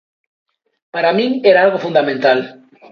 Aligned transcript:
Para 0.93 1.15
min 1.17 1.31
era 1.51 1.59
algo 1.65 1.83
fundamental. 1.85 2.39